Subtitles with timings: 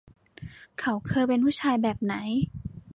[0.79, 2.15] เขาเคยเป็นผู้ชายแบบไหน